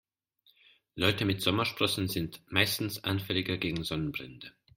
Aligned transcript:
Leute 0.95 1.25
mit 1.25 1.43
Sommersprossen 1.43 2.07
sind 2.07 2.41
meistens 2.51 3.03
anfälliger 3.03 3.59
gegen 3.59 3.83
Sonnenbrände. 3.83 4.51